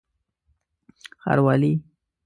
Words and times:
ښاروالي 1.21 1.71